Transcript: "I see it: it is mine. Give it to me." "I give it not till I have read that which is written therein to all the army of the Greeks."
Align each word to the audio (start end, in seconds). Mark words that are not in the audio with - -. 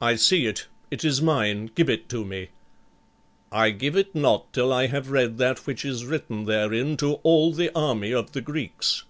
"I 0.00 0.16
see 0.16 0.46
it: 0.46 0.66
it 0.90 1.04
is 1.04 1.22
mine. 1.22 1.70
Give 1.76 1.88
it 1.88 2.08
to 2.08 2.24
me." 2.24 2.48
"I 3.52 3.70
give 3.70 3.94
it 3.96 4.12
not 4.12 4.52
till 4.52 4.72
I 4.72 4.88
have 4.88 5.12
read 5.12 5.38
that 5.38 5.68
which 5.68 5.84
is 5.84 6.04
written 6.04 6.46
therein 6.46 6.96
to 6.96 7.12
all 7.22 7.52
the 7.52 7.70
army 7.72 8.12
of 8.12 8.32
the 8.32 8.40
Greeks." 8.40 9.04